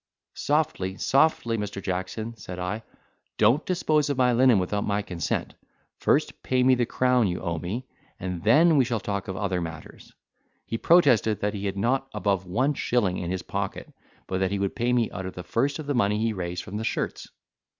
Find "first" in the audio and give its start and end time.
5.99-6.41, 15.43-15.77